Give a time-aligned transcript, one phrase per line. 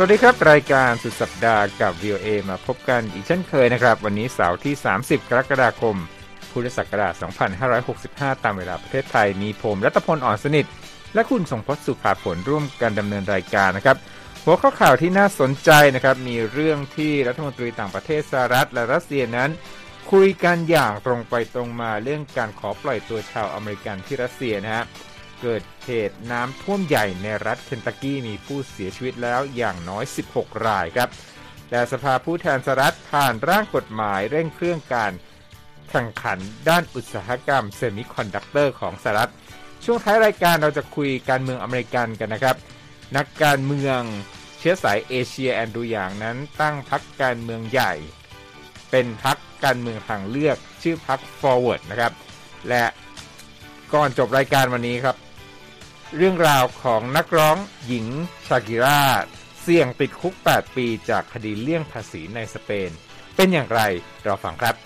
[0.00, 5.96] สวัสดีครับ รายการสุดสัปดาห์กับ VOA มาพบกันอีกเช่นเคยนะครับ วันนี้เสาร์ที่ 30 กรกฎาคม
[6.52, 7.14] พุทธศักราช
[7.78, 10.66] 2565 ตามเวลาประเทศไทย มีผมรัตพลอ่อนสนิท
[11.14, 13.96] และคุณสงพศสุภาผลร่วมกันดำเนินรายการนะครับ
[14.44, 19.50] หัวข้อข่าวที่น่าสนใจนะครับ มีเรื่องที่รัฐมนตรีต่างประเทศสหรัฐและรัสเซียนั้น
[20.12, 24.84] คุยกันอย่างตรงไปตรงมาเรื่องการขอปล่อยตัวชาวอเมริกันที่รัสเซียนะฮะ
[25.40, 31.08] เกิดเหตุน้ำท่วมใหญ่ในรัฐเคนตักกี้มีผู้เสียชีวิตแล้วอย่างน้อย 16 รายครับ
[31.70, 35.12] และสภาผู้แทนสหรัฐผ่านร่างกฎหมายเร่งเครื่องการ
[35.90, 36.38] แข่งขัน
[36.68, 39.32] ด้านอุตสาหกรรมเซมิคอนดักเตอร์ของสหรัฐ
[39.84, 42.56] ช่วงท้ายรายการเราจะคุยการเมืองอเมริกันกันนะครับ
[43.16, 44.00] นักการเมือง
[44.58, 47.92] เชื้อสายเอเชียแอนดรูว์ หยางนั้นตั้งพรรคการเมืองใหม่
[48.90, 52.12] เป็นพรรคการเมืองทางเลือกชื่อพรรค Forward นะครับ
[52.68, 52.84] และ
[53.94, 55.16] ก่อนจบรายการวันนี้ครับ
[56.16, 57.56] เรื่องราวของนักร้อง
[57.86, 58.06] หญิง
[58.46, 59.02] ชากิรา
[59.60, 62.90] เสี่ยงติดคุก 8 ปีจากคดีเลี่ยงภาษีในสเปน
[63.36, 63.80] เป็นอย่างไร
[64.24, 64.76] เราฟังครับ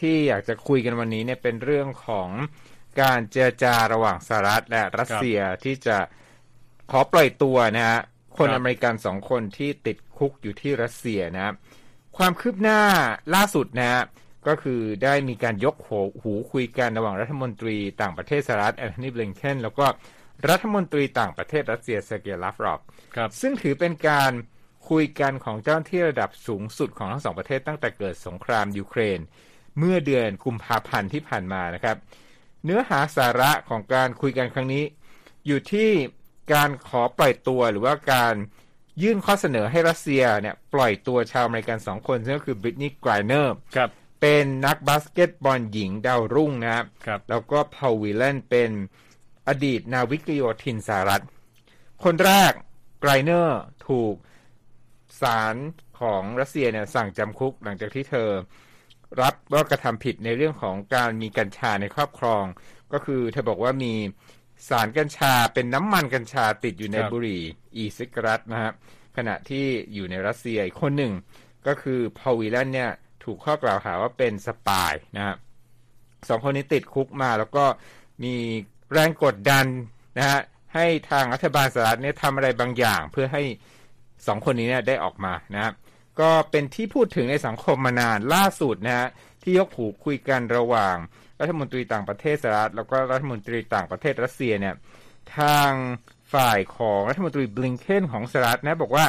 [0.00, 2.28] ที่อยากจะคุยกันวันนี้เนี่ยเป็นเรื่องของ
[3.00, 5.98] การเจรจาระหว่างสหรัฐและรัสเซียที่จะ
[6.90, 8.00] ขอปล่อยตัวนะฮะ
[8.36, 11.54] คนครับอเมริกันสองคนที่ติดคุกอยู่ที่รัสเซียนะครับ
[12.16, 12.80] ความคืบหน้า
[13.34, 14.02] ล่าสุดนะฮะ
[14.48, 19.86] ก็คือได้มีการยกหูหูคุยกันระหว่างรัฐมนตรีต่างประเทศสหรัฐแอนโทนีบลิงเคนแล้วก็
[20.50, 22.80] รัฐมนตรีต่างประเทศรัสเซียเซอร์เกย์ลาฟรอฟ
[23.16, 24.32] ครับซึ่งถือเป็นการ
[24.90, 29.18] คุยกันของเจ้าหน้าที่ระดับสูงสุดของทั้งสองประเทศตั้งแต่เกิดสงครามยูเครน
[29.78, 31.96] เมื่อเดือนกุมภาพันธ์ที่ผ่านมานะครับ
[32.64, 34.84] เนื้อหาสาระของการคุยกันครั้งนี้
[35.46, 35.90] อยู่ที่
[36.52, 38.34] การขอปล่อยตัวหรือว่าการ
[39.02, 43.90] ยื่นข้อเสนอให้รัสเซียเนี่ยปล่อยตัวชาวอเมริกันสองคนซึ่งก็คือบริตนีย์ไกรเนอร์ครับ
[44.20, 48.70] เป็นนักบาสเกตบอลหญิงดาวรุ่งนะครับครับแล้วก็พอล วีแลนเป็น
[49.48, 51.24] อดีตนาวิกโยธินสหรัฐ
[52.04, 52.52] คนแรก
[53.00, 54.14] ไกรเนอร์ถูก
[55.22, 55.56] ศาล
[56.00, 58.28] ของรัสเซียเนี่ยสั่งจำคุกหลังจากที่เธอ
[59.20, 62.44] รับว่ากระทำผิดในเรื่องของการมีกัญชาในครอบครอง
[62.92, 63.94] ก็คือเธอบอกว่ามี
[64.68, 67.42] สารกัญชาเป็นน้ำมันกัญชาติดอยู่ในครับบุหรี่
[67.76, 68.74] e-cigarette นะครับ
[69.16, 71.12] ขณะที่อยู่ในรัสเซียอีกคนหนึ่ง
[71.66, 72.90] ก็คือพอลวีแลนเนี่ย
[73.24, 75.36] ถูกข้อกล่าวหาว่าเป็น spy นะครับ
[76.28, 77.64] สองคนนี้ติดคุกมาแล้วก็
[78.24, 78.34] มี
[78.92, 79.66] แรงกดดัน
[80.18, 80.40] นะฮะ
[80.74, 83.42] ให้ทางรัฐบาลสหรัฐเนี่ยทำอะไรบางอย่างเพื่อให้
[84.26, 85.74] สองคนนี้เนี่ยได้ออกมานะครับ
[86.20, 89.08] ก็เป็นที่พูดถึงในสังคมมานานล่าสุดนะฮะ
[89.42, 90.96] ที่ยกหูคุยกันระหว่าง
[91.40, 94.74] รัฐมนตรีต่างประเทศสหรัฐแล้วก็รัฐมนตรีต่างประเทศรัสเซียเนี่ย
[95.38, 95.72] ทาง
[96.34, 99.06] ฝ่ายของรัฐมนตรีบลิงเคนของสหรัฐนะบอกว่า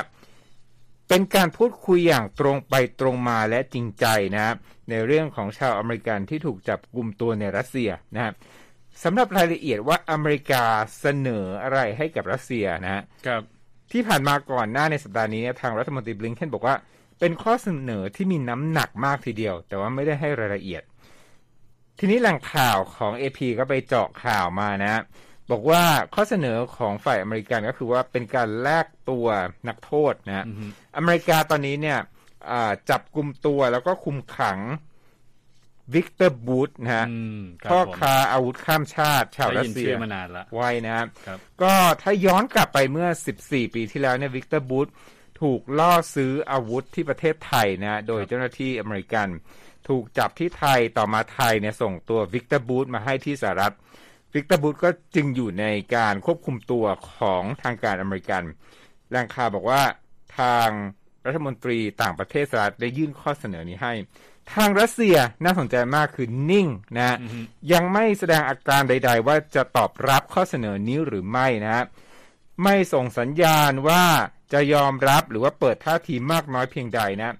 [1.10, 4.06] เป็นการพูดคุยอย่างตรงไปตรงมาและจริงใจ
[4.36, 4.56] นะครับ
[4.90, 8.34] ในเรื่องของชาวอเมริกันที่ถูกจับกลุ่มตัวในรัสเซียนะครับ
[9.04, 10.64] สำหรับรายละเอียดว่าอเมริกา
[11.00, 13.42] เสนออะไรให้กับรัสเซียนะฮะครับ
[13.92, 16.76] ที่ผ่านมาก่อนหน้าในสัปดาห์นี้เนี่ยทางรัฐมนตรีบลิงเคนบอกว่า
[17.20, 20.84] เป็นข้อเสนอที่มีน้ำหนักมากทีเดียว แต่ว่าไม่ได้ให้รายละเอียด
[22.04, 25.02] ทีนี้แหล่งข่าวของ AP ก็ไปเจาะข่าวมานะ
[25.52, 25.84] บอกว่า
[26.16, 29.28] ข้อเสนอของฝ่ายอเมริกันก็คือว่าเป็นการแลกตัว
[29.68, 30.66] นักโทษนะฮะอือฮึ
[30.98, 32.00] อเมริกาตอนนี้เนี่ย
[32.52, 34.60] อ่าจับกลุ่มตัวแล้วก็คุมขัง
[35.94, 43.08] วิกเตอร์บูธนะฮะอืมครับพ่อผมค้าอาวุธข้ามชาติ ชาวได้รัสยินเซีชื่ยอมานานละไว้นะครับครับ ก็ถ้าย้อนกลับไปเมื่อ
[43.42, 44.88] 14 ปีที่แล้วเนี่ยวิกเตอร์บูธ
[45.42, 49.28] ถูกล่อซื้ออาวุธที่ประเทศไทยนะ โดยเจ้าหน้าที่อเมริกัน
[49.90, 53.74] ถูกจับที่ไทยต่อมาไทยเนี่ยส่งตัววิกเตอร์บูธมาให้ที่สหรัฐ
[54.34, 55.66] วิกเตอร์บูธก็จึงอยู่ใน
[55.96, 58.44] การควบคุมตัวของทางการอเมริกัน
[59.10, 59.82] แหล่งข่าวบอกว่า
[60.40, 60.70] ทาง
[61.26, 63.94] รัฐมนตรีต่างประเทศสหรัฐได้ยื่นข้อเสนอนี้ให้
[64.54, 65.16] ทางรัสเซีย
[65.46, 66.68] น่าสนใจมากคือนิ่ง
[66.98, 67.40] นะอือฮึ
[67.74, 71.86] ยังไม่แสดงอาการใด ๆ ว่าจะตอบรับข้อเสนอนี้หรือไม่นะฮะ
[72.64, 74.04] ไม่ส่งสัญญาณว่า
[74.54, 77.36] จะยอมรับหรือว่าเปิดท่าทีมากน้อยเพียงใดนะ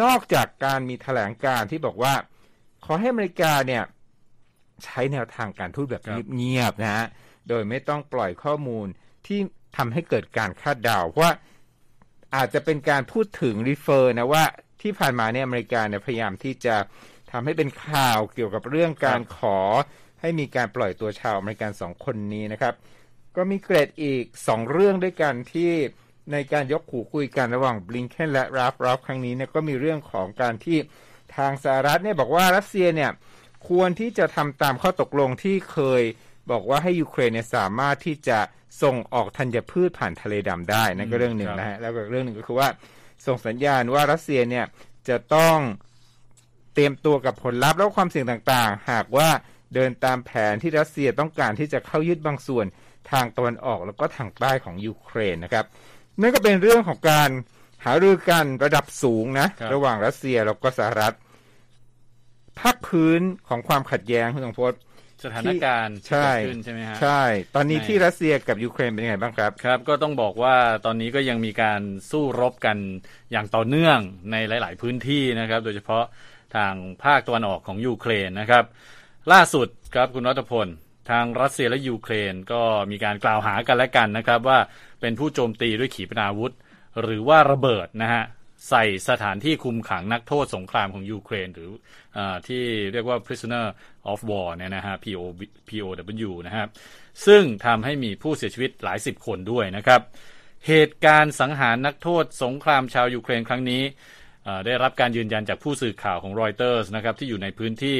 [0.00, 2.14] นอกจากการมีแถลงการที่บอกว่า
[2.84, 3.82] ขอให้อเมริกาเนี่ย
[4.84, 7.06] ใช้แนวทางการทูตแบบครับเงียบๆนะฮะ
[7.48, 8.86] โดยไม่ต้องปล่อยข้อมูล
[9.26, 9.38] ที่
[9.76, 11.32] ทำให้เกิดการคาดเดาเพราะว่า
[12.34, 14.44] อาจจะเป็นการพูดถึง refer นะว่า
[14.82, 16.76] ที่ผ่านมาเนี่ยอเมริกาเนี่ยพยายามที่จะ
[17.32, 19.58] ทำให้เป็นข่าวเกี่ยวกับเรื่องการขอ
[20.20, 22.74] ให้มีการปล่อยตัวชาวอเมริกันสองคนนี้นะครับ
[23.36, 25.72] ก็มีเกร็ดอีกสองเรื่องด้วยกันที่
[26.32, 30.78] ในการยกหูคุยกันระหว่างบลิงเคนและลาฟรอฟครั้งนี้เนี่ยก็มีเรื่องของการที่
[31.36, 33.10] ทางสหรัฐเนี่ยบอกว่ารัสเซียเนี่ย
[33.68, 36.02] ควรที่จะทำตามข้อตกลงที่เคย
[36.50, 38.38] บอกว่าให้ยูเครนเนี่ยสามารถที่จะ
[38.82, 42.68] ส่งออกธัญพืชผ่านทะเลดำได้นั่นก็เรื่องหนึ่งครับนะฮะแล้วก็เรื่องหนึ่งก็คือว่า
[43.26, 44.64] ส่งสัญญาณว่ารัสเซียเนี่ย
[45.08, 45.56] จะต้อง
[46.74, 49.28] เตรียมตัวกับผลลัพธ์และความเสี่ยงต่างๆ หากว่า
[49.74, 52.66] เดินตามแผนที่รัสเซียต้องการที่จะเข้ายึดบางส่วน
[53.10, 55.64] ทางตะวันออกแล้วก็ทางใต้ของยูเครนนะครับ
[56.20, 57.30] นั่นก็เป็นเรื่องของการ
[57.84, 61.14] หารือกันระดับสูงนะครับระหว่างรัสเซียแล้วก็สหรัฐ
[62.60, 64.80] ภาคพื้นของความขัดแย้งคุณสงพจน์
[65.24, 67.22] สถานการณ์ที่ใช่เกิดขึ้นใช่ไหมฮะใช่
[67.54, 71.80] ตอนนี้ในที่รัสเซียกับยูเครนเป็นยังไงบ้างครับ ครับ ก็ต้องบอกว่าตอนนี้ก็ยังมีการ
[72.10, 72.76] สู้รบกัน
[73.32, 73.98] อย่างต่อเนื่อง
[74.32, 76.04] ในหลาย ๆ พื้นที่นะครับ โดยเฉพาะ
[76.56, 76.74] ทาง
[77.04, 78.64] ภาคตะวันออกของยูเครนนะครับ
[79.32, 80.66] ล่าสุดครับคุณรัตพล
[81.10, 84.58] ทางรัสเซียและยูเครนก็มีการกล่าวหากันและกันนะครับ ว่า
[85.00, 86.52] เป็นผู้โจมตีด้วยขีปนาวุธ
[87.02, 88.22] หรือว่าระเบิดนะฮะ
[88.70, 91.70] ใส่สถานที่คุมขังนักโทษสงครามของยูเครน หรือ
[92.16, 93.66] อที่เรียกว่า prisoner
[94.12, 95.22] of war เนี่ยนะฮะ PO
[95.68, 96.68] POW นะครับ
[97.26, 100.00] ซึ่งทำให้มีผู้เสียชีวิตหลายสิบคนด้วยนะครับ
[100.66, 103.82] เหตุการณ์สังหารนักโทษสงครามชาวยูเครนครั้งนี้
[104.66, 107.98] ได้รับการยืนยันจากผู้สื่อข่าวของรอยเตอร์สนะครับที่อยู่ในพื้นที่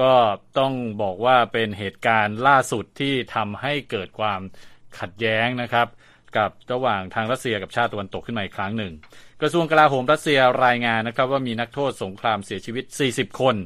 [0.00, 0.12] ก็
[0.58, 0.72] ต้อง
[1.02, 4.40] บอกว่าเป็นเหตุการณ์ล่าสุดที่ทำให้เกิดความ
[5.00, 5.88] ขัดแย้งนะครับ
[6.36, 8.92] กับระหว่างทางรัสเซียกับชาติตะวันตกขึ้นมาอีกครั้งหนึ่ง
[9.40, 13.56] กระทรวงกลาโหมรัสเซียรายงานนะครับ ว่ามีนักโทษสงครามเสียชีวิต 40 คน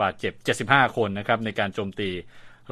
[0.00, 0.32] บาดเจ็บ
[0.64, 2.10] 75 คนนะครับในการโจมตี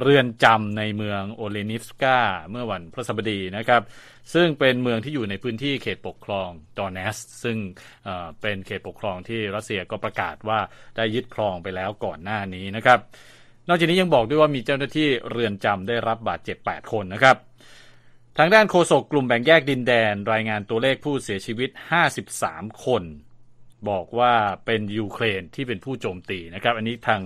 [0.03, 2.19] เรือนจำในเมืองโอเลนิฟสกา
[2.51, 3.83] เมื่อวันพฤหัสบดีนะครับ
[4.35, 6.49] ซึ่งเป็นเมืองที่อยู่ในพื้นที่เขตปกครอง
[6.79, 7.57] ดอนเนส ซึ่ง
[8.05, 10.59] เเป็นเขตปกครองที่รัสเซียก็ประกาศว่า
[10.97, 12.99] ได้ยึดครองไปแล้วก่อนหน้านี้นะครับ
[13.69, 17.37] นอกจากนี้ยังบอกด้วยว่ามีเจ้าหน้าที่เรือนจำได้รับบาดเจ็บ 8 คนนะครับ
[18.39, 21.71] ทางด้านโฆษกกลุ่มแบ่งแยกดินแดน รายงานตัวเลขผู้เสียชีวิต
[22.27, 23.03] 53 คน
[23.91, 24.33] บอกว่า
[24.67, 27.21] เป็นยูเครนที่เป็นผู้โจมตีนะครับ อันนี้ทาง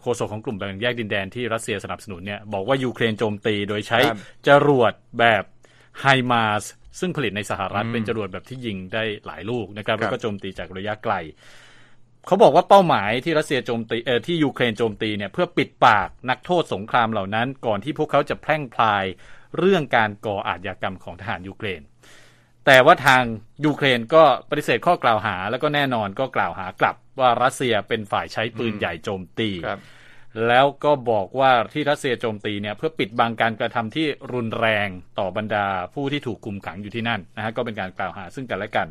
[0.00, 4.18] โฆษกของกลุ่มแบ่งแยกดินแดนที่รัสเซียสนับสนุนเนี่ยบอกว่ายูเครนโจมตีโดยใช้ครับ
[4.48, 5.44] จรวดแบบ
[6.00, 6.64] HIMARS
[7.00, 11.14] ซึ่งผลิตในสหรัฐอืมเป็นจรวดแบบที่ยิงได้หลายลูกนะครับครับแล้วก็โจมตีจากระยะไกล
[12.26, 19.04] เขาบอกว่าเป้าหมายที่รัสเซียโจมตีเออที่ยูเครนโจมตีเนี่ยเพื่อปิดปากนักโทษสงครามเหล่านั้น ก่อนที่พวกเขาจะแพร่งพราย
[19.58, 21.80] เรื่องการก่ออาชญากรรมของทหารยูเครน
[22.66, 23.22] แต่ว่าทาง
[23.64, 29.80] ยูเครนก็ปฏิเสธข้อกล่าวหาแล้วก็แน่นอนก็กล่าวหากลับ ว่ารัสเซียเป็นฝ่ายใช้ปืนอืมใหญ่โจมตีครับ
[30.48, 34.88] แล้วก็บอกว่าที่รัสเซียโจมตีเนี่ยเพื่อปิดบังการกระทำที่รุนแรง
[35.18, 38.88] ต่อบรรดาผู้ที่ถูกคุมขังอยู่ที่นั่นนะฮะก็เป็นการกล่าวหาซึ่งกันและกัน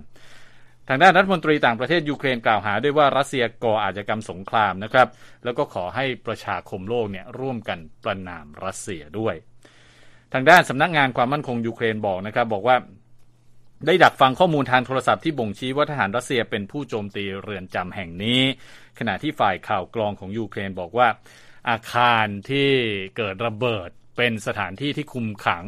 [0.90, 5.08] ทางด้านรัฐมนตรีต่างประเทศยูเครนกล่าวหาด้วยว่ารัสเซียก่ออาชญากรรมสงครามนะครับ
[5.44, 9.36] แล้วก็ขอให้ประชาคมโลกเนี่ยร่วมกันประณามรัสเซียด้วย
[10.34, 12.76] ทางด้านสำนักงานความมั่นคงยูเครนบอกนะครับ บอกว่า
[13.86, 18.42] ได้ดักฟังข้อมูลทางโทรศัพท์ที่บ่งชี้ว่าทหารรัสเซียเป็นผู้โจมตีเรือนจำแห่งนี้
[19.00, 21.08] ขณะที่ฝ่ายข่าวกรองของยูเครนบอกว่า
[21.70, 22.70] อาคารที่
[23.18, 25.66] เกิดระเบิดเป็นสถานที่ที่คุมขัง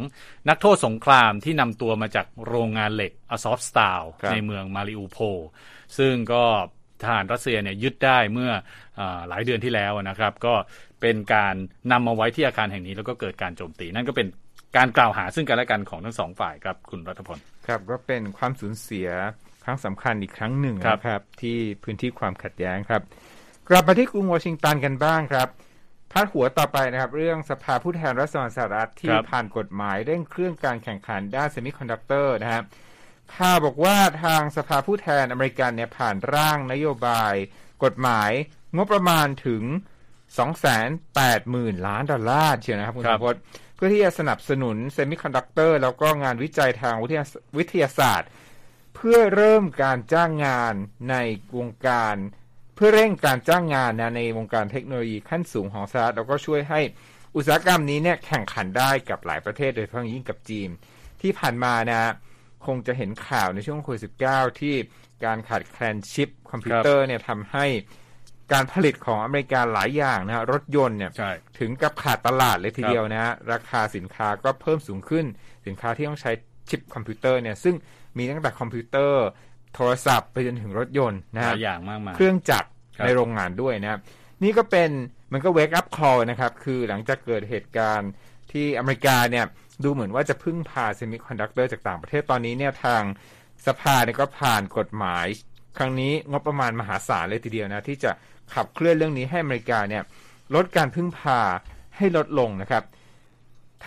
[0.50, 5.38] นักโทษสงครามที่นำตัวมาจากโรงงานเหล็กอซอฟสตาลครับในเมืองมาริอูโพล
[5.98, 6.44] ซึ่งก็
[7.02, 8.52] ทหารรัสเซียเนี่ยยึดได้เมื่อ
[9.00, 10.54] อาหลายเดือนที่แล้วนะครับ ก็
[11.02, 11.56] เป็นการ
[11.92, 14.28] นำมาไว้ที่อาคารแห่งนี้แล้วก็เกิดการโจมตี นั่นก็เป็น
[14.78, 17.38] การกล่าวหาซึ่งกันและกันของทั้งสองฝ่ายครับคุณรัตพล
[17.68, 19.10] ครับก็เป็นความสูญเสีย
[19.64, 23.02] ครั้งสำคัญอีกครั้งหนึ่งครับนะครับ ที่พื้นที่ความขัดแย้งครับ
[23.70, 25.48] กลับมาที่กรุงวอชิงตันกันบ้างครับ
[26.12, 32.64] พาดหัวต่อไปนะครับ เรื่องสภาผู้แทนรัฐสหรัฐที่ผ่านกฎหมายเร่งเครื่องการแข่งขันด้านเซมิคอนดักเตอร์นะครับ
[33.36, 37.34] ข่าวบอกว่าทางสภาผู้แทนอเมริกันเนี่ยผ่านร่างนโยบาย
[37.84, 38.32] กฎหมาย
[38.76, 39.64] งบประมาณถึง
[40.40, 47.26] 280,000 ล้านดอลลาร์เชียวนะครับครับคุณทรงพจน์เพื่อที่จะสนับสนุนเซมิคอนดักเตอร์แล้วก็งานวิจัยทางวิทยา
[47.58, 48.30] วิทยาศาสตร์
[48.96, 50.74] เพื่อเริ่มการจ้างงาน
[51.10, 51.16] ใน
[51.58, 52.16] วงการ
[52.76, 56.82] เพื่อเร่งการจ้างงานนะในวงการเทคโนโลยีขั้นสูงของสหรัฐแล้วก็ช่วยให้
[57.36, 60.70] อุตสาหกรรมนี้เนี่ยแข่งขันได้กับหลายประเทศโดยเฉพาะยิ่งกับจีน
[61.22, 62.12] ที่ผ่านมานะ
[62.66, 64.76] คงจะเห็นข่าวในช่วงโควิด19ที่
[65.26, 67.66] การขาดแคลนชิปคอมพิวเตอร์เนี่ยทำให้
[68.54, 75.26] การผลิตของอเมริกาหลายอย่างนะฮะรถยนต์เนี่ยใช่ถึงกับขาดตลาดเลยทีเดียวนะฮะราคาสินค้าก็เพิ่มสูงขึ้น
[75.68, 76.32] สินค้าที่ต้องใช้
[76.70, 77.76] ชิปคอมพิวเตอร์เนี่ยซึ่ง
[78.18, 79.26] มีตั้งแต่คอมพิวเตอร์
[79.76, 84.00] โทรศัพท์ไปจนถึงรถยนต์นะฮะหลายอย่างมากมายเครื่องจักรครับในโรงงานด้วยนะครับ
[84.44, 84.90] นี่ก็เป็น
[85.34, 88.12] มันก็ wake up call นะครับ คือหลังจากเกิดเหตุการณ์
[88.52, 89.46] ที่อเมริกาเนี่ย
[89.84, 93.04] ดูเหมือนว่าจะพึ่งพาเซมิคอนดักเตอร์จากต่างประเทศตอนนี้เนี่ยทาง
[93.68, 95.26] สภาเนี่ยก็ผ่านกฎหมาย
[95.78, 98.12] ครั้งนี้งบประมาณมหาศาลเลยทีเดียวนะ ที่จะ
[98.56, 100.04] ขับเคลื่อนเรื่องนี้ให้อเมริกาเนี่ย
[100.56, 101.40] ลดการพึ่งพา
[101.98, 102.84] ให้ลดลงนะครับ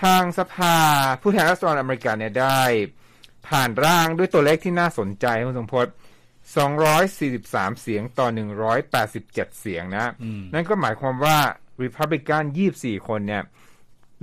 [0.03, 0.77] ทางสภา
[1.21, 2.61] ผู้แทนราษฎรอเมริกันเนี่ยได้
[3.49, 5.87] ผ่านร่างด้วยตัวเลขที่น่าสนใจคุณทรงพจน์
[6.59, 8.29] 243 เสียงต่อ
[8.93, 10.13] 187 เสียงนะ
[10.55, 11.39] นั่นก็หมายความว่า
[11.83, 12.45] Republican
[12.77, 13.43] 24 คนเนี่ย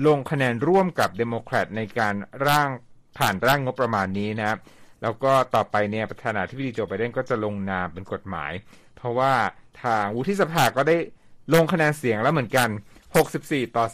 [0.08, 2.15] ลงคะแนนร่วมกับ Democrat ในการ
[2.48, 2.69] ร่าง
[3.17, 4.58] ผ่านร่างงบประมาณนี้นะ
[5.01, 8.51] แล้วก็ต่อไปเนี่ยประธานาธิบดีโจไบเดนก็จะลงนามเป็นกฎหมาย
[8.96, 9.34] เพราะว่า
[9.83, 10.98] ทางวุฒิสภาก็ได้
[11.53, 12.69] ลงคะแนนเสียงแล้วเหมือนกัน
[13.21, 13.86] 64 ต่อ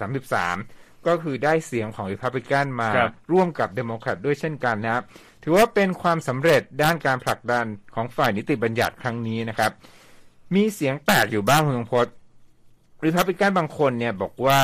[0.48, 5.04] 33 ก็คือได้เสียงของริพับลิกันมาครับ ร่วมกับเดโมแครตด้วยเช่นกันนะครับ
[5.44, 7.65] ถือว่าเป็นความสำเร็จด้านการผลักดัน
[7.96, 9.72] ของฝ่ายนิติบัญญัติครั้งนี้นะครับ
[10.56, 12.13] มีเสียงแตกอยู่บ้างคุณทรงพจน์
[13.06, 14.62] ริพับลิกันบางคนเนี่ยบอกว่า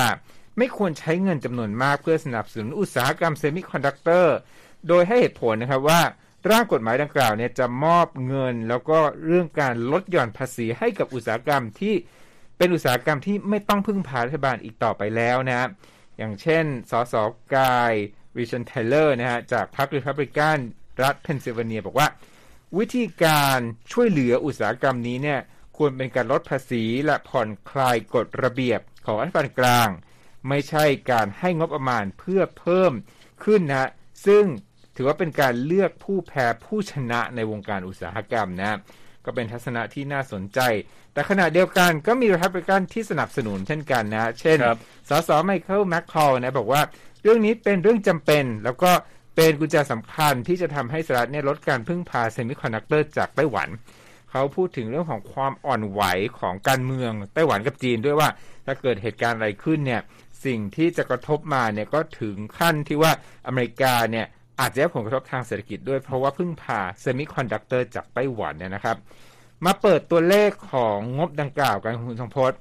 [0.58, 4.36] ไม่ควรใช้เงินจำนวนมากเพื่อสนับสนุนอุตสาหกรรมเซมิคอนดักเตอร์
[4.88, 6.02] โดยให้เหตุผลนะครับว่า
[6.50, 11.96] ร่างกฎหมายดังกล่าวเนี่ยจะมอบเงิน แล้วก็เรื่องการลดหย่อนภาษีให้กับอุตสาหกรรมที่
[12.58, 15.70] เป็นอุตสาหกรรมที่ไม่ต้องพึ่งพารัฐบาลอีกต่อไปแล้วนะครับ
[16.18, 17.16] อย่างเช่น สส
[17.56, 20.58] กาย เรสเชนทาเลอร์นะฮะจากพรรครีพับลิกัน
[21.04, 22.08] รัฐเพนซิลเวเนีย บอกว่า
[22.78, 23.60] วิธีการ
[23.92, 25.40] ช่วยเหลืออุตสาหกรรมนี้เนี่ย
[25.78, 29.90] ควรเป็นการลดภาษีและผ่อนคลายกฎระเบียบของรัฐบาลกลาง
[30.50, 32.92] ไม่ใช่การให้งบประมาณเพื่อเพิ่ม
[33.44, 33.90] ขึ้นนะ
[34.26, 34.46] ซึ่ง
[35.02, 38.78] ถือว่าเป็นการเลือกผู้แพ้ผู้ชนะในวงการอุตสาหกรรมนะ
[39.26, 40.60] ก็เป็นทัศนะที่น่าสนใจ
[41.14, 44.78] แต่ขณะเดียวกันก็มีริพับลิกันที่สนับสนุนเช่นกันนะ เช่นครับ
[45.10, 46.82] สสไมเคิลแมคคอลนะบอกว่า
[47.24, 48.92] เรื่องนี้เป็นเรื่องจำเป็น แล้วก็
[49.36, 53.70] เป็นกุญแจสำคัญที่จะทำให้สหรัฐเนี่ยลดการพึ่งพาเซมิคอนดักเตอร์จากไต้หวัน
[54.32, 56.02] เขาพูดถึงเรื่องของความอ่อนไหว
[56.40, 58.30] ของการเมืองไต้หวันกับจีนด้วยว่า
[58.66, 60.02] ถ้าเกิดเหตุการณ์อะไรขึ้นเนี่ย
[60.46, 63.12] สิ่งที่จะกระทบมาเนี่ยก็ถึงขั้นที่ว่า
[63.48, 64.26] อเมริกาเนี่ย
[64.62, 68.98] อาจจะได้ผลกระทบทางเศรษฐกิจด้วยเพราะว่าพึ่งพาเซมิคอนดักเตอร์จากไต้หวันเนี่ยนะครับ
[69.66, 72.60] มาเปิดตัวเลขของงบดังกล่าวกันคุณทรงพจน์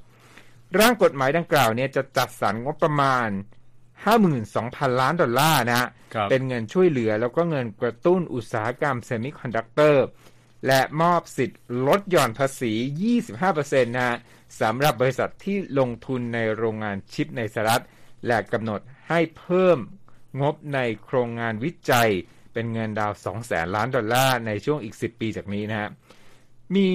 [0.78, 3.28] ร่างกฎหมายดังกล่าวเนี่ยจะจัดสรรงบประมาณ
[4.14, 10.04] 52,000 ล้านดอลลาร์นะฮะครับเป็นเงินช่วยเหลือแล้วก็เงินกระตุ้นอุตสาหกรรมเซมิคอนดักเตอร์
[10.66, 12.72] และมอบสิทธิ์ลดหย่อนภาษี
[13.32, 14.16] 25%นะฮะ
[14.60, 17.84] สำหรับบริษัทที่ลงทุนในโรงงานชิปในสหรัฐ
[18.26, 19.78] และกำหนดให้เพิ่ม
[20.40, 22.10] งบในโครงงานวิจัย
[22.52, 25.90] เป็นเงินราว2แสนล้านดอลลาร์ในช่วงอีก 10 ปีจากนี้นะฮะ
[26.74, 26.90] มี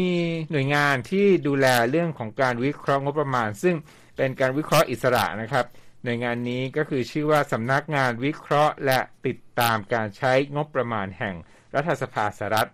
[0.52, 3.76] หน่วยงานที่ดูแลเรื่องของการวิเคราะห์งบประมาณ ซึ่ง
[4.18, 5.66] เป็นการวิเคราะห์อิสระนะครับ
[6.04, 11.36] หน่วยงานนี้ก็คือชื่อว่าสำนักงานวิเคราะห์ และติดตามการใช้งบประมาณแห่ง
[11.76, 12.70] รัฐสภาสหรัฐ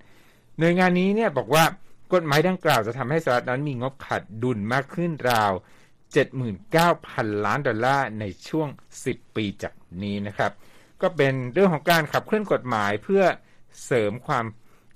[0.59, 1.63] หน่วยงานนี้เนี่ยบอกว่า
[2.13, 5.51] กฎหมายดังกล่าวจะทำให้สหรัฐนั้นมีงบขาดดุลมากขึ้นราว
[6.13, 8.67] 79,000 ล้านดอลลาร์ในช่วง
[9.03, 10.51] 10 ปีจากนี้นะครับ
[11.01, 13.23] ก็เป็นเรื่องของการขับเคลื่อนกฎหมายเพื่อ
[13.85, 14.45] เสริมความ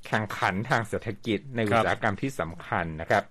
[0.05, 3.23] แข่งขันทางเศรษฐกิจในอุตสาหกรรมที่สำคัญนะครับ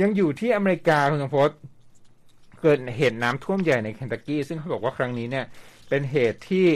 [0.00, 1.50] ยังอยู่ที่อเมริกาคุณสมพศ
[2.62, 5.46] เกิดเหตุน้ำท่วมใหญ่ในเคนตักกี้ ซึ่งเขาบอกว่าครั้งนี้เนี่ย
[5.88, 6.66] เป็นเหตุที่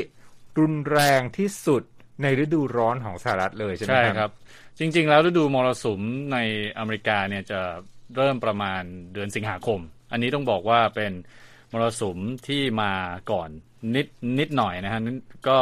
[0.59, 1.83] รุนแรงที่สุด
[2.23, 4.33] ในฤดูร้อนของสหรัฐเลยใช่ไหมครับครับ
[4.79, 6.01] จริง ๆ แล้วฤดูมรสุม
[6.33, 6.39] ใน
[6.79, 7.61] อเมริกาเนี่ยจะ
[8.17, 9.81] เริ่มประมาณเดือนสิงหาคม
[10.15, 11.13] อันนี้ต้องบอกว่าเป็น
[11.73, 12.19] มรสุม
[12.49, 12.93] ที่มา
[13.31, 13.49] ก่อน
[13.95, 14.07] นิด
[14.39, 15.01] นิดหน่อยนะฮะ
[15.49, 15.59] ก็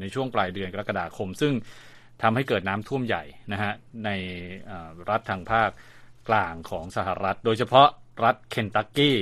[0.00, 1.52] ในช่วงปลายเดือนกรกฎาคม ซึ่ง
[2.22, 3.72] ทำให้เกิดน้ำท่วมใหญ่นะฮะ
[4.04, 4.10] ใน
[5.08, 5.70] รัฐทางภาค
[6.28, 7.88] กลางของสหรัฐ โดยเฉพาะ
[8.24, 9.16] รัฐเคนตักกี้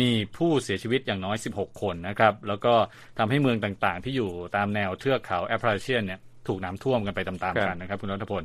[0.00, 2.74] มีผู้เสียชีวิตอย่างน้อย 16 คนนะครับ แล้วก็
[3.18, 8.42] ทำให้เมืองต่างๆ ที่อยู่ตามแนวเทือกเขาแอปพาเลเชียนเนี่ยถูกน้ำท่วมกันไปตามๆกันนะครับ คุณรัตพล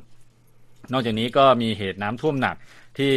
[0.91, 2.55] นอกจากนี้ก็มีเหตุน้ำท่วมหนัก
[2.99, 3.15] ที่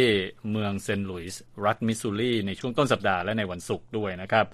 [0.51, 4.45] เมืองเซนต์หลุยส์รัฐมิสซูรีในช่วงต้นสัปดาห์และในวันศุกร์ด้วยนะครับ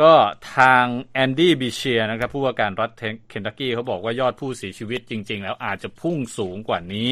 [0.00, 0.12] ก็
[0.56, 2.90] ทางแอนดี้บีเชียร์นะครับผู้ว่าการรัฐ
[3.28, 7.10] เคนตักกี้เขาบอกว่ายอดผู้เสียชีวิตจริง ๆ แล้วอาจจะพุ่งสูงกว่านี้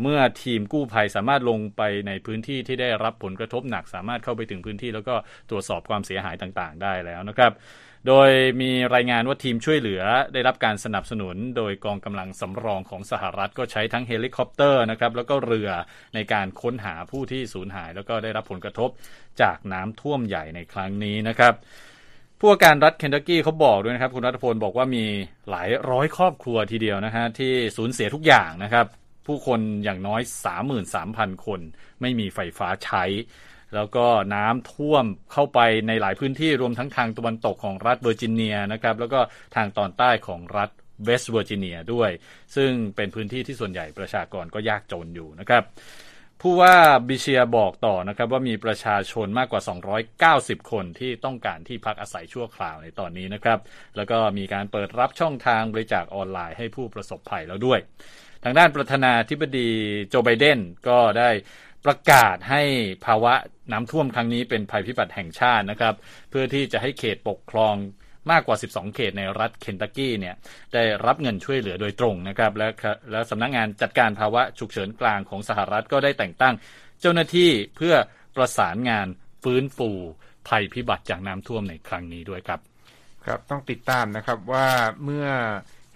[0.00, 5.14] เมื่อทีมกู้ภัยสามารถลงไปในพื้นที่ที่ได้รับผลกระทบหนักสามารถเข้าไปถึงพื้นที่ แล้วก็
[5.50, 7.52] ตรวจสอบความเสียหายต่างๆ ได้แล้วนะครับ
[8.08, 8.30] โดย
[8.60, 15.70] มีรายงานว่าทีมช่วยเหลือได้รับการสนับสนุน โดยกองกำลังสำรองของสหรัฐก็ใช้ทั้งเฮลิคอปเตอร์นะครับแล้วก็เรือ
[16.14, 18.90] ในการค้นหาผู้ที่สูญหาย แล้วก็ได้รับผลกระทบ
[19.42, 21.54] จากน้ำท่วมใหญ่ในครั้งนี้นะครับ
[22.38, 25.04] ผู้ว่าการรัฐเคนตักกี้เขาบอกด้วยนะครับ คุณรัฐพลบอกว่ามี
[25.50, 28.86] หลายร้อยครอบครัวทีเดียวนะฮะที่สูญเสียทุกอย่างนะครับ
[29.26, 30.20] ผู้คนอย่างน้อย
[30.82, 31.60] 33,000 คน
[32.00, 33.04] ไม่มีไฟฟ้าใช้
[33.74, 39.20] แล้วก็น้ำท่วมเข้าไปในหลายพื้นที่รวมทั้งทางตะวันตกของรัฐเวอร์จิเนียนะครับแล้วก็
[39.56, 40.70] ทางตอนใต้ของรัฐ
[41.04, 42.10] เวสต์เวอร์จิเนียด้วย
[42.56, 45.62] ซึ่งเป็นพื้นที่ที่ส่วนใหญ่ประชากรก็ยากจนอยู่นะครับ
[46.40, 46.76] ผู้ว่า
[47.08, 49.62] บิเชียบอกต่อนะครับว่ามีประชาชนมากกว่า
[50.58, 53.58] 290 คนที่ต้องการที่พักอาศัยชั่วคราวในตอนนี้นะครับ
[53.96, 57.80] แล้วก็มีการเปิดรับช่องทางบริจาคออนไลน์ให้ผู้ประสบภัยแล้วด้วย
[58.44, 59.70] ทางด้านประธานาธิบดี
[60.08, 61.30] โจไบเดนก็ได้
[61.84, 62.62] ประกาศให้
[63.06, 63.34] ภาวะ
[63.70, 65.94] น้ำท่วมครั้งนี้เป็นภัยพิบัติแห่งชาตินะครับ
[66.30, 67.74] เพื่อที่จะให้เขตปกครอง
[68.30, 70.34] มากกว่า 12 เขตในรัฐเคนตักกี้เนี่ย
[70.74, 72.68] ได้รับเงินช่วยเหลือโดยตรงนะครับ และ
[73.10, 76.54] และสำนักงานจัดการภาวะฉุกเฉินกลางของสหรัฐก็ได้แต่งตั้ง
[77.00, 77.94] เจ้าหน้าที่เพื่อ
[78.36, 79.06] ประสานงาน
[79.42, 79.90] ฟื้นฟู
[80.48, 82.60] ภัยพิบัติจากน้ำท่วมในครั้งนี้ด้วยครับ
[83.26, 84.66] ครับต้องติดตามนะครับว่า
[85.04, 85.26] เมื่อ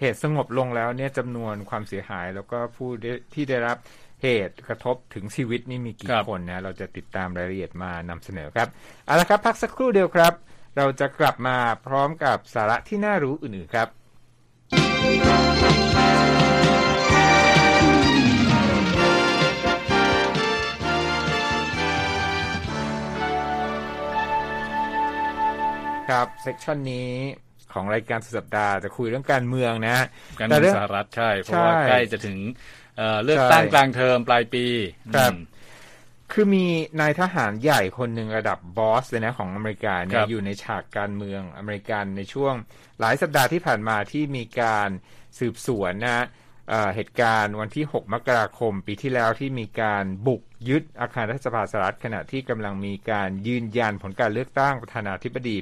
[0.00, 2.90] เหตุสงบลงแล้วเนี่ยจำนวนความเสียหายแล้วก็ผู้
[3.34, 3.76] ที่ได้รับ
[4.22, 8.68] เหตุกระทบถึงชีวิตนี่มีกี่คนนะเราจะติดตามรายละเอียดมานำเสนอครับ
[9.06, 10.32] เอาละครับ พักสักครู่เดียวครับ
[10.76, 11.56] เราจะกลับมา
[11.86, 13.88] พร้อมกับสาระที่น่ารู้อื่นๆครับ
[26.10, 27.12] ครับ section นี้
[27.72, 29.98] ของรายการสุดสัปดาห์จะคุยเรื่องการเมืองนะ
[30.40, 32.38] การเมืองสหรัฐใช่ เพราะว่าใกล้จะถึง
[32.96, 34.66] เลือกตั้งกลางเทอมปลายปี
[35.16, 35.32] ครับ
[36.32, 36.66] คือมี
[37.00, 42.54] นายทหารใหญ่คนหนึ่งระดับบอสเลยนะของอเมริกาเนี่ยอยู่ในฉากการเมืองอเมริกันในช่วง
[43.00, 44.88] หลายสัปดาห์ที่ผ่านมาที่มีการ
[45.38, 46.26] สืบสวนนะ
[46.94, 55.56] เหตุการณ์วันที่ 6 มกราคม ปีที่แล้วที่มีการบุกยึดอาคารรัฐสภาสหรัฐขณะที่กำลังมีการยืนยันผลการเลือกตั้งประธานาธิบดี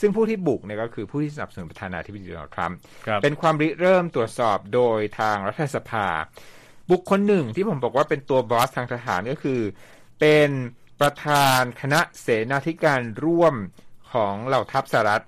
[0.00, 2.78] ซึ่งผู้ที่บุกเนี่ยก็คือผู้ที่สนับสนุนประธานาธิบดีโดนัลด์ทรัมป์
[3.22, 6.06] เป็นความริเริ่มตรวจสอบโดยทางรัฐสภา
[6.90, 9.60] บุคคลหนึ่งที่ผมบอกว่าเป็นตัวบอสทางทหารก็คือ
[10.20, 10.48] เป็น
[11.00, 13.54] ประธานคณะเสนาธิการร่วม
[14.12, 15.24] ของเหล่าทัพสหรัฐ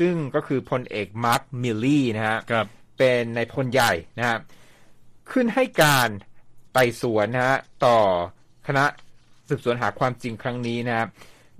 [0.00, 2.38] ซึ่งก็คือพลเอกมาร์คมิลลี่นะฮะ
[2.98, 4.38] เป็นนายพลใหญ่นะฮะ
[5.30, 6.08] ขึ้นให้การ
[6.72, 7.98] ไต่สวนนะฮะต่อ
[8.66, 8.84] คณะ
[9.48, 11.06] สืบสวนหาความจริงครั้งนี้นะฮะ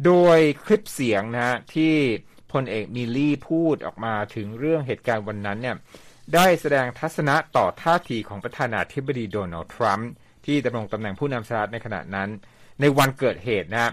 [0.06, 1.94] โดยคลิปเสียงนะฮะที่
[2.52, 5.76] พลเอกมิลลี่พูดออกมาถึงเรื่องเหตุการณ์วันนั้นเนี่ย
[6.34, 10.10] ได้แสดงทัศนะต่อท่าทีของประธานาธิบดีโดนัลด์ทรัมป์
[10.46, 12.28] ที่ดำรงตำแหน่งผู้นำสหรัฐในขณะนั้น
[12.80, 13.90] ในวันเกิดเหตุนะ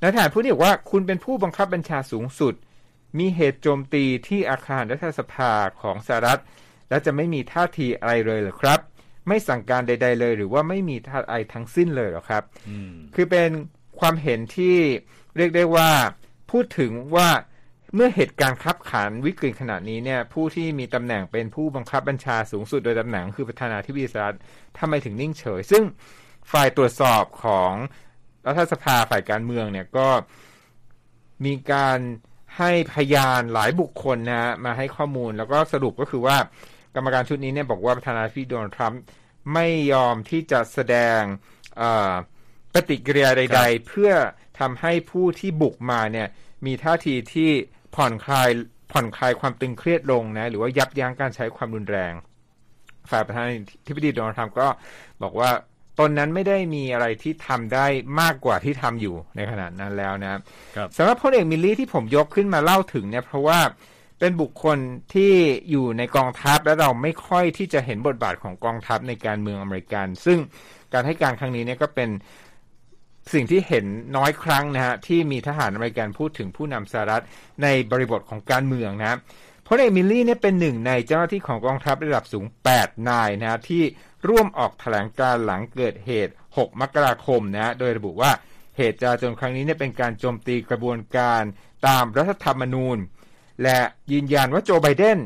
[0.00, 2.54] นายทหารผู้นี้บอกว่าคุณเป็นผู้บังคับบัญชาสูงสุด
[3.18, 5.52] มีเหตุโจมตีที่อาคารรัฐสภา
[5.82, 6.40] ของสหรัฐ
[6.88, 8.80] และจะไม่มีท่าทีอะไรเลยหรือครับ
[9.28, 12.42] ไม่สั่งการใด ๆ เลย หรือว่าไม่มีท่าอะไรทั้งสิ้นเลยหรอครับ
[13.14, 13.50] คือเป็น
[14.00, 14.76] ความเห็นที่
[15.36, 15.90] เรียกได้ว่า
[16.50, 17.28] พูดถึงว่า
[17.94, 24.38] เมื่อเหตุการณ์คับขันวิกฤตขนาดนี้เนี่ย ผู้ที่มีตำแหน่งเป็นผู้บังคับบัญชาสูงสุดโดยตำแหน่งคือประธานาธิบดีสหรัฐ
[24.78, 25.82] ทำไมถึงนิ่งเฉย ซึ่ง
[26.52, 27.72] ฝ่ายตรวจสอบของ
[28.46, 30.08] รัฐสภาฝ่ายการเมืองเนี่ยก็
[31.44, 31.98] มีการ
[32.58, 36.36] ให้พยานหลายบุคคลนะมาให้ข้อมูลแล้วก็สรุปก็คือว่า
[36.94, 39.00] กรรมการชุดนี้เนี่ยบอกว่าประธานาธิบดีโดนัลด์ทรัมป์
[39.52, 41.20] ไม่ยอมที่จะแสดง
[42.72, 44.12] ปฏิกิริยาใด ๆ เพื่อ
[44.60, 46.28] ทำให้ผู้ที่บุกมาเนี่ย
[46.66, 47.50] มีท่าทีที่
[47.94, 48.48] ผ่อนคลาย
[48.92, 52.12] ผ่อนคลายความตึงเครียดลงนะหรือว่ายับยั้งการใช้ความรุนแรง
[53.10, 53.52] ฝ่ายประธานา
[53.86, 54.68] ธิบดีโดนัลด์ทรัมป์ก็
[55.22, 55.50] บอกว่า
[55.98, 57.86] ตนนั้นไม่ได้มีอะไรที่ทำได้
[58.20, 63.60] มากกว่าที่ทำอยู่ในขณะนั้นแล้วนะครับสำหรับพลเอกมิลลี่ที่ผมยกขึ้นมาเล่าถึงเนี่ยเพราะว่า
[64.18, 64.78] เป็นบุคคล
[65.14, 65.32] ที่
[65.70, 70.38] อยู่ในกองทัพและเราไม่ค่อยที่จะเห็นบทบาทของกองทัพในการเมืองอเมริกัน ซึ่ง
[70.92, 72.10] การให้การครั้งนี้เนี่ยก็เป็น
[73.32, 73.84] สิ่งที่เห็น
[74.16, 77.22] น้อยครั้งนะฮะที่มีทหารอเมริกันพูดถึงผู้นำสหรัฐ
[77.62, 79.18] ในบริบทของการเมืองนะ
[79.66, 82.44] พลเอกมิลลี่เนี่ยเป็นหนึ่งในเจ้าหน้าที่ของกองทัพระดับสูง
[82.76, 83.82] 8 นายนะที่
[84.28, 88.32] ร่วมออกแถลงการหลังเกิดเหตุ 6 มกราคมนะโดยระบุว่า
[88.76, 91.42] เหตุจาจนครั้งนี้เนี่ยเป็นการโจมตีกระบวนการ
[91.86, 92.98] ตามรัฐธรรมนูญ
[93.62, 93.78] และ
[94.12, 95.18] ยืนยันว่าโจไบเดน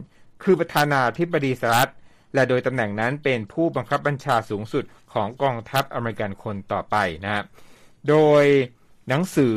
[0.43, 1.93] คือประธานาธิบดีสหรัฐ
[2.35, 7.43] และโดยตำแหน่งนั้นเป็นผู้บังคับบัญชาสูงสุดของกองทัพอเมริกันคนต่อไปนะ
[8.09, 8.45] โดย
[9.09, 9.57] หนังสือ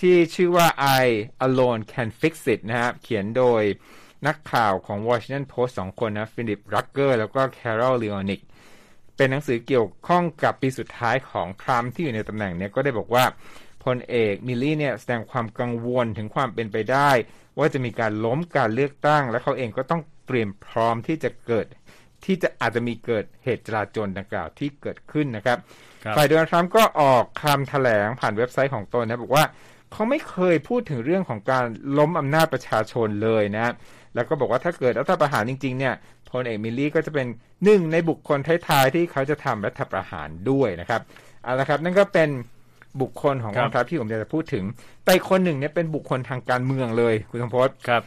[0.00, 0.66] ที่ชื่อว่า
[1.02, 1.04] I
[1.46, 3.62] Alone Can Fix It นะครับ เขียนโดย
[4.26, 8.40] นักข่าวของ Washington Post สองคนนะ ฟิลิป รักเกอร์ แล้วก็แครอลเลนนิก
[9.16, 13.24] เป็นหนังสือเกี่ยวข้องกับปีสุดท้ายของทรัมป์ที่อยู่ในตำแหน่งเนี้ก็ได้บอกว่า
[13.84, 17.10] พลเอกมิลลี่เนี่ยแสดงความกังวลถึงความเป็นไปได้
[17.58, 21.66] ว่าจะมีการล้มการเลือกตั้ง และเขาเองก็ต้องเตรียมพร้อมที่จะเกิด
[22.24, 25.58] ที่จะอาจจะมีเกิดเหตุจลาจลดังกล่าวที่เกิดขึ้นนะครับ
[26.16, 29.44] ฝ่ายโดนัลด์ทรัมป์ก็ออกคำแถลงผ่านเว็บไซต์ของตนนะบอกว่า
[29.92, 31.64] เขาไม่เคยพูดถึงเรื่องของการ
[31.98, 33.72] ล้มอำนาจประชาชนเลยนะ
[34.14, 35.94] แล้วก็บอกว่าถ้าเกิดรัฐประหารจริงๆเนี่ย
[36.30, 37.26] พลเอกมิลลี่ก็จะเป็น
[37.64, 38.38] หนึ่งในบุคคล
[38.68, 41.00] ท้ายๆที่เขาจะทำรัฐประหารด้วยนะครับ
[41.42, 42.28] เอาละครับ นั่นก็เป็น
[43.00, 44.64] บุคคลของกองทัพที่ผมจะพูดถึง
[45.04, 48.02] แต่คนหนึ่งเนี่ยเป็นบุคคลทางการเมืองเลยคุณสมพศครับ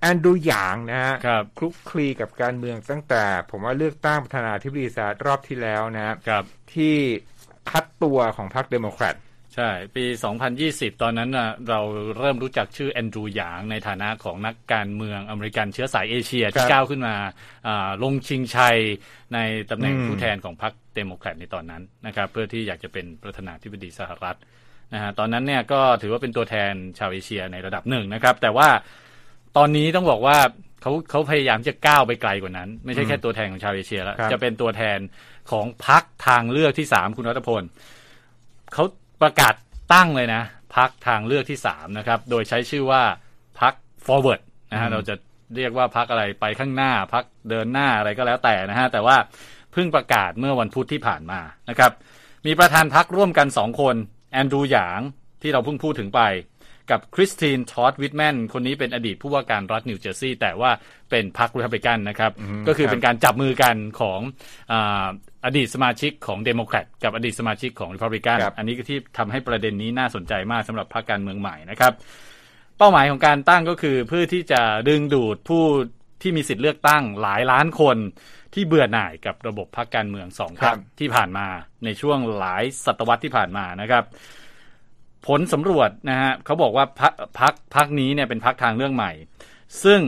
[0.00, 1.14] แอนดรูหยางนะฮะ
[1.58, 6.96] คลุกคลีกับการเมืองตั้งแต่ ผมว่าเลือกตั้งประธานาธิบดีสหรัฐรอบที่แล้วนะครับที่
[7.70, 9.16] คัดตัวของพรรคเดโมแครต
[9.54, 10.04] ใช่ ปี
[10.54, 11.80] 2020 ตอนนั้นนะเรา
[12.18, 17.14] เริ่มรู้จักชื่อแอนดรูหยางในฐานะของนักการเมืองอเมริกันเชื้อสายเอเชียที่ก้าวขึ้นมา
[18.02, 18.78] ลงชิงชัย
[19.34, 19.38] ใน
[19.70, 24.38] ตำแหน่งผู้แทนของพรรคเดโมแครตในตอนนั้นนะครับเพื่อที่อยากจะเป็นประธานาธิบดีสหรัฐ
[24.94, 28.68] นะฮะตอนนั้นเนี่ยก็ถือว่าเป็นตัวแทนชาวเอเชียในระดับหนึ่งนะครับ แต่ว่า
[29.56, 30.36] ตอนนี้ต้องบอกว่า
[30.82, 34.98] เขาเขาพยายามจะก้าวไปไกลกว่านั้น ไม่ใช่แค่ตัวแทนของชาวเอเชียแล้ว จะเป็นตัวแทน
[35.50, 37.62] ของพรรคทางเลือกที่สามคุณรัตพล
[38.72, 38.84] เขา
[39.22, 39.54] ประกาศ
[39.92, 40.42] ตั้งเลยนะ
[40.76, 43.02] พรรคทางเลือกที่สามนะครับ โดยใช้ชื่อว่า
[43.60, 43.74] พรรค
[44.06, 45.14] Forward นะฮะเราจะ
[45.56, 49.16] เรียกว่าพรรคอะไรไปข้างหน้าพรรคเดินหน้าอะไรก็แล้วแต่นะฮะแต่ว่า
[49.72, 51.40] เพิ่งประกาศเมื่อวันพุธที่ผ่านมา
[51.70, 51.92] นะครับ
[52.46, 53.94] มีประธานพรรคร่วมกันสองคน
[54.32, 55.00] แอนดรูหยาง
[55.42, 56.20] ที่เราเพิ่งพูดถึงไป
[56.92, 60.70] กับคริสตินทอดด์วิทแมนคนนี้เป็นอดีตผู้ว่าการรัฐนิวเจอร์ซีย์แต่ว่า
[61.10, 62.32] เป็นพรรครีพับลิกันนะครับ
[62.68, 64.20] ก็คือเป็นการจับมือกันของ
[64.72, 65.06] อา
[65.46, 71.92] อดีตสมาชิกของเดโมแครตกับอดีตสมาชิกของรีพับลิกันครับอันนี้ก็ที่ทำให้ประเด็นนี้น่าสนใจมากสำหรับพรรคการเมืองใหม่นะครับ
[72.78, 75.64] เป้าหมายของการตั้งก็คือเพื่อที่จะดึงดูดผู้
[76.22, 77.96] ที่มีสิทธิ์เลือกตั้งหลายล้านคน
[78.54, 81.46] ที่เบื่อหน่ายกับระบบพรรคการเมืองสองพรรคครับที่ผ่านมา
[81.84, 84.04] ในช่วงหลายศตวรรษที่ผ่านมานะครับ
[85.26, 89.12] ผลสำรวจนะฮะเขาบอกว่าพรรคพรรคพรรคนี้เนี่ยเป็นพรรคทางเรื่องใหม่
[89.84, 90.00] ซึ่ง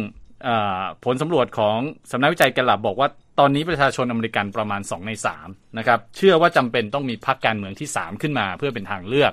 [0.45, 1.77] เอ่อผลสำรวจของ
[2.13, 3.09] สำนักวิจัยแกลลับบอกว่า
[3.41, 5.13] ตอนนี้ประชาชนอเมริกันประมาณ 2 ใน
[5.45, 9.33] 3นะครับเชื่อว่าจำเป็นต้องมีพรรคการเมืองที่ 3 ขึ้นมาเพื่อเป็นทางเลือก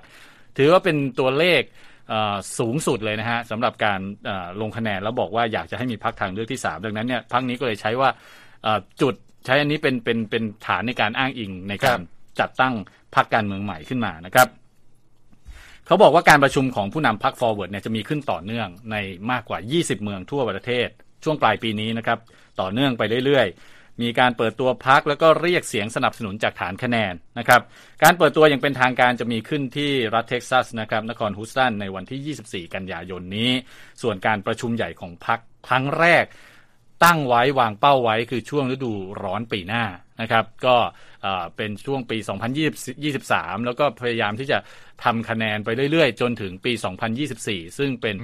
[0.58, 1.62] ถือว่าเป็นตัวเลข
[2.10, 8.10] เอ่อสูงสุดเลยนะฮะสำหรับการเอ่อลงคะแนนแล้วบอกว่าอยากจะให้มีพรรคทางเลือกที่ 3 ดังนั้นเนี่ยพรรคนี้ก็เลยใช้ว่า
[8.64, 9.14] เอ่อจุด
[9.46, 12.00] ใช้อันนี้เป็นเป็นเป็นฐานในการอ้างอิงในการ
[12.40, 12.74] จัดตั้ง
[13.16, 14.48] พรรคการเมืองใหม่ขึ้นมานะครับ
[15.92, 18.96] เขาบอกว่าการประชุมของผู้นำพรรค forward เนี่ยจะมีขึ้นต่อเนื่องใน
[19.32, 20.88] มากกว่า 20 เมืองทั่วประเทศ
[21.24, 22.20] ช่วงปลายปีนี้นะครับ
[22.62, 27.62] ต่อเนื่องไปเรื่อยๆ มีการเปิดตัวพักแล้วก็เรียกเสียงสนับสนุนจากฐานคะแนนนะครับ
[28.04, 33.52] การเปิดตัวอย่างเป็นทางการจะมีขึ้นที่รัฐเท็กซัสนะครับนครฮูสตันในวันที่ 24 กันยายนนี้
[34.02, 36.26] ส่วนการประชุมใหญ่ของพักครั้งแรก
[37.04, 38.92] ตั้งไว้วางเป้าไว้คือช่วงฤดู
[39.24, 39.84] ร้อนปีหน้า
[40.22, 40.76] นะครับ ก็
[41.22, 42.18] เอ่อเป็นช่วงปี
[42.92, 44.58] 2023 แล้วก็พยายามที่จะ
[45.04, 46.72] ทำคะแนนไปเรื่อยๆ จนถึงปี
[47.26, 48.16] 2024 ซึ่งเป็น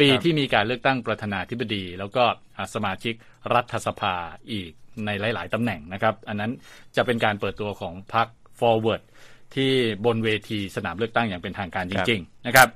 [0.00, 2.24] ปีครับที่มีการเลือกตั้งประธานาธิบดี แล้วก็
[2.56, 3.14] อ่าสมาชิก
[3.54, 4.14] รัฐสภา
[4.52, 4.70] อีก
[5.06, 6.52] ในหลาย ๆตำแหน่งนะครับ อันนั้น
[6.96, 8.28] จะเป็นการเปิดตัวของพรรค
[8.60, 9.02] forward
[9.54, 9.72] ที่
[10.04, 12.68] บนเวทีสนามเลือกตั้งอย่างเป็นทางการจริง ๆ นะครับ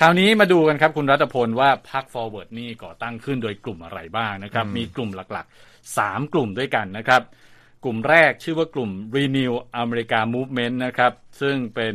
[0.00, 7.22] คราวนี้มาดูกันครับคุณรัตพลว่าพรรค forward นี่ก่อตั้งขึ้นโดยกลุ่มอะไรบ้างนะครับ มีกลุ่มหลักๆ 3 กลุ่มด้วยกันนะครับ
[7.84, 11.94] กลุ่มแรกชื่อว่ากลุ่ม Renew America Movement นะครับ ซึ่งเป็น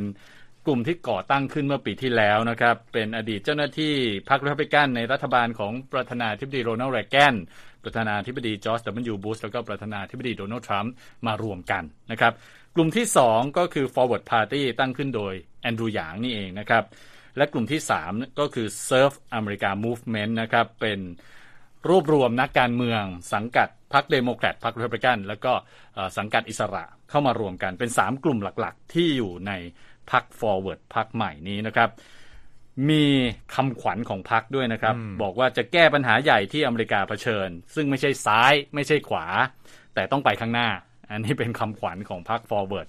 [0.66, 3.94] กลุ่มที่ก่อตั้งขึ้นเมื่อปีที่แล้วนะครับ เป็นอดีตเจ้าหน้าที่
[4.30, 7.36] พรรครีพับลิกันในรัฐบาลของประธานาธิบดีโรนัลด์เรแกน
[7.84, 10.94] ประธานาธิบดีจอร์จดับเบิลยูบุชแล้วก็ประธานาธิบดีโดนัลด์ทรัมป์
[11.28, 12.34] มารวมกันนะครับ
[12.76, 16.86] กลุ่มที่ 2 ก็คือ Forward Party ตั้งขึ้นโดยแอนดรูหยางนี่เองนะครับ
[17.38, 21.00] และกลุ่มที่ 3 ก็คือ Serve America Movement นะครับ เป็น
[21.90, 25.54] รวบรวมนักการเมืองสังกัดพรรคเดโมแครตพรรครีพับลิกัน แล้วก็
[25.96, 29.52] เอ่อสังกัดอิสระเข้ามารวมกันเป็น 3 กลุ่มหลักๆ ที่อยู่ใน
[30.12, 31.90] พรรค Forward พรรคใหม่นี้นะครับ
[32.90, 33.06] มี
[33.56, 39.26] คำขวัญของพรรคด้วยนะครับ บอกว่าจะแก้ปัญหาใหญ่ที่อเมริกาเผชิญ ซึ่งไม่ใช่ซ้ายไม่ใช่ขวา
[39.94, 40.70] แต่ต้องไปข้างหน้า
[41.12, 42.88] อันนี้เป็นคำขวัญของพรรค Forward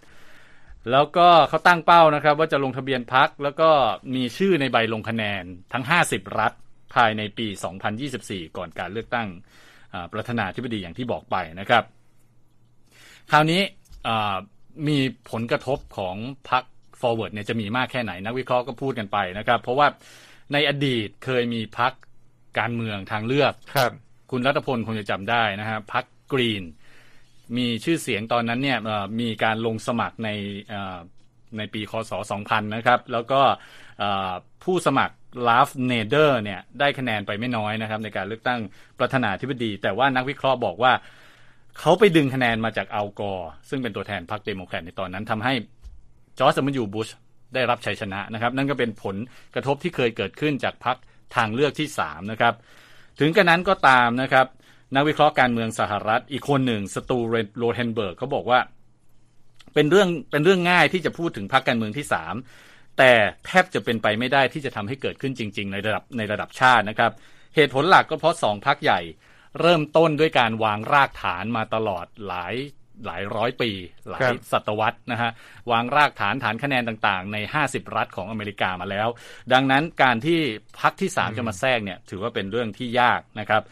[0.90, 3.71] แล้วก็เขาตั้งเป้านะครับ ว่าจะลงทะเบียนพักแล้วก็
[4.14, 6.53] มีชื่อในใบลงคะแนนทั้ง 50 รัฐ
[6.95, 7.47] ภายในปี
[8.03, 9.29] 2024 ก่อนการเลือกตั้ง
[9.95, 11.85] อ่าประธานาธิบดีอย่างที่บอกไปนะครับ
[13.31, 13.62] คราวนี้
[14.07, 14.37] อ่า
[14.88, 14.99] มี
[15.31, 16.16] ผลกระทบของ
[16.51, 16.64] พรรค
[17.01, 19.87] forward เนี่ยจะมีมากแค่ไหน นักวิเคราะห์ก็พูดกันไปนะครับ เพราะว่า
[20.53, 21.92] ในอดีตเคยมีพรรค
[22.59, 23.92] การเมืองทางเลือกครับ
[24.31, 26.62] คุณรัตพลคงจะจำได้นะฮะพรรคกรีน
[27.57, 28.79] มีชื่อเสียงตอนนั้นเนี่ย
[29.21, 30.29] มีการลงสมัครใน
[31.57, 33.41] ในปีคศ 2000 นะครับ แล้วก็
[34.65, 35.15] ผู้สมัคร
[35.49, 38.61] ราล์ฟเนเดอร์เนี่ยได้คะแนนไปไม่น้อยนะครับ ในการเลือกตั้ง
[38.99, 40.93] ประธานาธิบดี แต่ว่านักวิเคราะห์บอกว่า
[41.79, 45.53] เขาไปดึงคะแนนมาจากอัลกอร์ซึ่งเป็นตัวแทนพรรคเดโมแครตในตอนนั้นทำให้
[46.38, 47.09] จอร์จดับเบิลยูบุช
[47.55, 49.17] ได้รับชัยชนะนะครับ นั่นก็เป็นผล
[49.55, 50.97] กระทบที่เคยเกิดขึ้นจากพรรค
[51.37, 52.55] ทางเลือกที่3นะครับ
[53.21, 54.47] ถึงกระนั้นก็ตามนะครับ
[54.95, 58.61] นักวิเคราะห์การเมืองสหรัฐ อีกคนหนึ่งสจวร์ตโรเทนเบิร์กเขาบอกว่า
[59.75, 62.35] เป็นเรื่องเป็นเรื่องง่ายที่จะพูดถึงพรรคการเมืองที่สาม
[62.99, 63.13] แต่
[63.47, 67.13] แทบจะเป็นไปไม่ได้ที่จะทำให้เกิดขึ้นจริง ๆ ในระดับในระดับชาตินะครับ
[67.57, 69.01] เหตุผลหลักก็เพราะสองพรรคใหญ่
[69.61, 72.55] เริ่มต้นด้วยการวางรากฐานมาตลอดหลาย
[73.07, 73.71] หลายร้อยปี
[74.11, 75.31] หลายศตวรรษนะฮะ
[75.71, 79.09] วางรากฐานฐานคะแนนต่างๆ ใน 50 รัฐของอเมริกามาแล้ว
[79.53, 80.39] ดังนั้นการที่
[80.81, 83.63] พรรคที่ 3 จะมาแทรกเนี่ยถือว่าเป็นเรื่องที่ยากนะครับ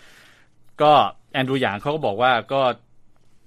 [0.83, 0.93] ก็
[1.33, 2.62] แอนดรูหยางเขาก็บอกว่าก็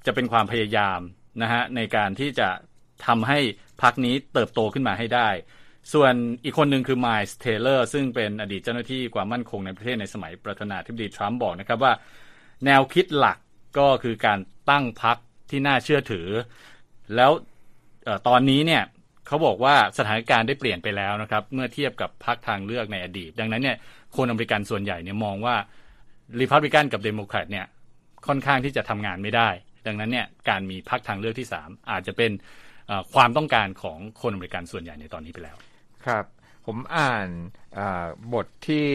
[0.05, 0.99] จะเป็นความพยายาม
[1.41, 2.49] นะฮะในการที่จะ
[3.05, 3.39] ทำให้
[3.81, 5.29] พรรคนี้เติบโตขึ้นมาให้ได้
[5.93, 11.93] ส่วนอีกคนหนึ่งคือไมล์เทเลอร์ซึ่งเป็นอดีตเจ้าหน้าที่ความมั่นคงในประเทศในสมัยประธานาธิบดีทรัมป์บอกนะครับว่า
[12.65, 13.37] แนวคิดหลัก
[13.77, 15.17] ก็คือการตั้งพรรค
[15.49, 16.27] ที่น่าเชื่อถือ
[17.15, 18.83] แล้วเอ่อตอนนี้เนี่ย
[19.27, 23.77] เขาบอกว่าสถานการณ์ได้เปลี่ยนไปแล้วนะครับ เมื่อเทียบกับพรรคทางเลือกในอดีต ดังนั้นเนี่ย
[24.15, 25.55] คนอเมริกันส่วนใหญ่เนี่ยมองว่า
[26.41, 27.65] รีพับลิกันกับเดโมแครตเนี่ย
[28.27, 29.49] ค่อนข้างที่จะทำงานไม่ได้
[29.87, 32.31] ดังนั้นเนี่ยการมีพรรคทางเลือกที่ 3 อาจจะเป็น
[32.87, 35.57] เอ่อความต้องการของคนอเมริกันส่วนใหญ่ในตอนนี้ไปแล้ว
[36.05, 36.25] ครับ
[36.65, 37.27] ผมอ่าน
[37.77, 38.87] อาบทที่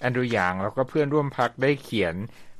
[0.00, 2.14] แอนดรูว์หยางแล้วก็เพื่อนร่วมพักได้เขียน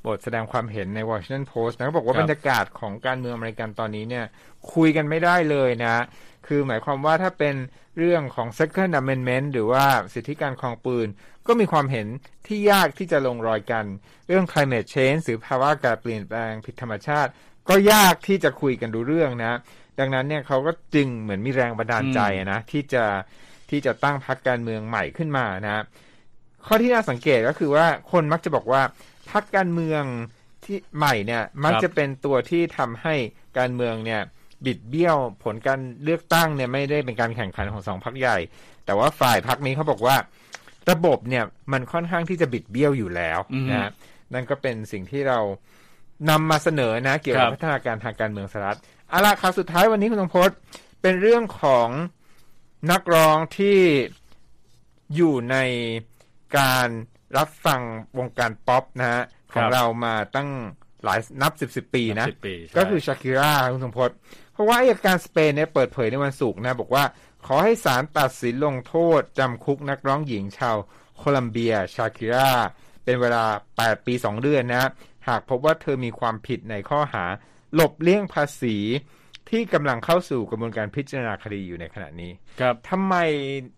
[0.05, 4.25] บทแสดงความเห็นใน Washington Post นะบอกว่าบรรยากาศของการเมืองอเมริกันตอนนี้เนี่ย
[4.73, 5.95] คุยกันไม่ได้เลยนะ
[6.47, 7.55] คือหมายความว่าถ้าเป็น
[7.97, 11.07] เรื่องของ Second Amendment หรือว่าสิทธิการครองปืน
[11.47, 12.07] ก็มีความเห็น
[12.47, 13.85] ที่ยากที่จะลงรอยกัน
[14.27, 17.31] เรื่อง climate change หรือภาวะการเปลี่ยนแปลงผิดธรรมชาติ
[17.69, 19.59] ก็ยากที่จะคุยกันดูเรื่องนะ
[19.99, 23.05] ดังนั้นเนี่ยเขาก็จึงเหมือนมีแรงบันดาลใจนะที่จะ
[23.69, 25.83] ที่จะตั้งพรรคการเมืองใหม่ขึ้นมานะ
[26.65, 28.81] ข้อที่น่าสังเกตก็คือว่าคนมักจะบอกว่า
[29.31, 30.03] พรรคการเมือง
[30.65, 33.15] ที่ใหม่เนี่ยมักจะเป็นตัวที่ทำให้
[33.57, 34.21] การเมืองเนี่ย
[34.65, 38.37] บิดเบี้ยวผลการเลือกตั้งเนี่ยไม่ได้เป็นการแข่งขันของสองพรรคใหญ่
[38.85, 40.15] แต่ว่าฝ่ายพรรคนี้เขาบอกว่า
[40.91, 43.39] ระบบเนี่ยมันค่อนข้างที่จะบิดเบี้ยวอยู่แล้ว
[43.71, 43.91] นะ
[44.33, 45.39] นั่นก็เป็นสิ่งที่เรา
[46.29, 50.57] นำมาเสนอนะ เกี่ยวกับพัฒนาการทางการเมืองสหรัฐเอาละครับสุดท้ายวันนี้คุณตงพจน์
[51.01, 51.89] เป็นเรื่องของ
[52.91, 53.79] นักร้องที่
[55.15, 55.57] อยู่ใน
[56.57, 56.87] การ
[57.37, 57.81] รับฟัง
[58.17, 60.49] วงการป๊อปนะฮะของเรามาตั้ง
[61.03, 62.27] หลายนับสิบสิบปีนะ
[62.77, 64.09] ก็คือชาคิราคุณสมพศ
[64.57, 67.03] เพราะว่าอายการสเปนเนี่ยเปิดเผยในวันศุกร์นะบอกว่า
[67.45, 70.77] ขอให้ศาลตัดสินลงโทษจำคุกนักร้องหญิงชาว
[71.17, 72.51] โคลัมเบียชาคิรา
[73.03, 73.45] เป็นเวลา
[73.77, 74.89] 8 ปี 2 เดือนนะ
[75.27, 77.25] หากพบว่าเธอมีความผิดในข้อหา
[77.73, 78.75] หลบเลี่ยงภาษี
[79.49, 82.31] ที่กำลังเข้าสู่กระบวนการพิจารณาคดีอยู่ในขณะนี้
[82.61, 83.15] ครับทำไม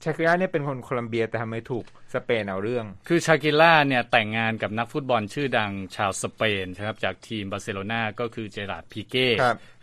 [0.03, 9.27] ชาคิร่าเนี่ยเป็นคนโคลัมเบียแต่ทำไมถูกสเปนเอาเรื่อง คือชาคิร่าเนี่ยแต่งงานกับนักฟุตบอลชื่อดังชาวสเปนครับจากทีมบาร์เซโลนาก็คือเจราร์ดพีเก้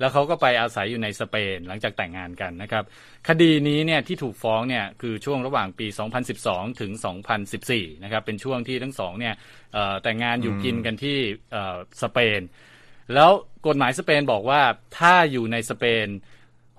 [0.00, 2.84] แล้วเขาก็ไปอาศัยอยู่ในสเปนหลังจากแต่งงานกันนะครับ
[3.28, 5.86] คดีนี้เนี่ยที่ถูกฟ้องเนี่ยคือช่วงระหว่างปี
[6.34, 6.92] 2012 ถึง
[7.48, 9.34] 2014 นะครับเป็นช่วงที่ทั้งสองเนี่ย
[10.02, 11.18] แต่งงานอยู่กินกันที่
[12.02, 12.42] สเปน
[13.14, 13.30] แล้ว
[13.66, 14.60] กฎหมายสเปนบอกว่า
[14.98, 16.06] ถ้าอยู่ในสเปน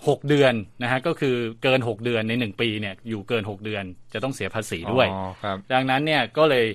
[0.08, 5.08] หกเดือนนะฮะก็คือเกินหกเดือนในหนึ่งปีเนี่ยอยู่เกินหกเดือนจะต้องเสียภาษีด้วย
[5.74, 6.66] ดังนั้นเนี่ยก็เลย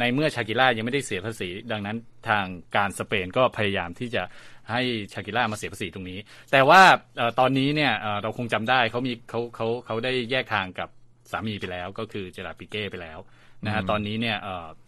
[0.00, 1.96] ในเมื่อชากิล่ายังไม่ได้เสียภาษี ดังนั้น
[2.28, 2.44] ทาง
[2.76, 4.22] การสเปนก็พยายามที่จะ
[4.70, 6.18] ให้ชากิล่ามาเสียภาษีตรงนี้
[6.52, 6.82] แต่ว่า
[7.40, 10.88] ตอนนี้เนี่ยเราคงจำได้เขามีเขาเขาเขาได้แยกทางกับ
[11.30, 13.18] สามีไปแล้ว ก็คือเจราปิเก้ไปแล้ว
[13.64, 14.36] นะฮะตอนนี้เนี่ย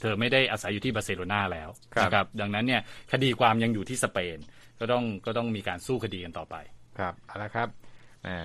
[0.00, 1.68] เธอไม่ได้อาศัยอยู่ที่บาร์เซโลนาแล้ว
[2.02, 2.80] นะครับดังนั้นเนี่ย
[3.12, 4.38] คดีความยังอยู่ที่สเปน
[4.80, 6.56] ก็ต้องก็ต้องมีการสู้คดีกันต่อไป
[6.98, 7.68] ครับเอาละครับ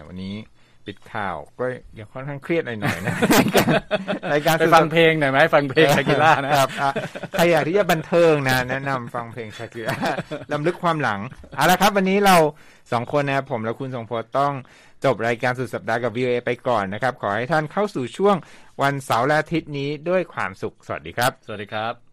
[0.08, 0.34] วันนี้
[0.88, 1.66] ปิดข่าวก็
[1.98, 3.16] ยังค่อนข้างเครียดหน่อยๆนะ
[4.32, 6.70] รายการไปฟังเพลงหน่อยไหมฟังเพลงชากิล่านะครับ
[7.32, 9.98] ใครอยากที่จะบันเทิงนะ แนะนำฟังเพลงชากิล่า
[10.52, 11.20] ลำลึกความหลัง
[11.56, 12.36] เอาละครับ วันนี้เรา
[12.92, 14.54] สองคนนะผมและคุณทรงพจน์ต้อง
[15.06, 18.36] จบรายการสุดสัปดาห์กับ VOA ไปก่อนนะครับ ขอให้ท่านเข้าสู่ช่วง
[18.82, 22.13] วันเสาร์และอาทิตย์นี้ด้วยความสุขสวัสดีครับ สวัสดีครับ